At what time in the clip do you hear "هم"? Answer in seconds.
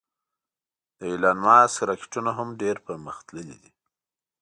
2.37-2.47